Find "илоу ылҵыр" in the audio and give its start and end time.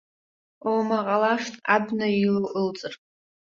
2.23-2.93